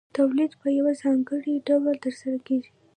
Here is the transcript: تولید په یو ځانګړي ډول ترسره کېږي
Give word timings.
تولید 0.17 0.51
په 0.61 0.67
یو 0.79 0.87
ځانګړي 1.01 1.55
ډول 1.67 1.95
ترسره 2.03 2.37
کېږي 2.47 2.69